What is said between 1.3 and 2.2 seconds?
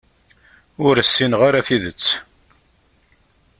ara tidet.